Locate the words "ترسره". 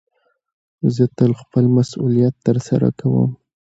2.45-2.89